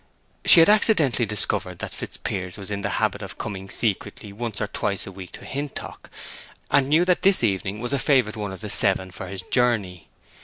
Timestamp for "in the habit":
2.71-3.21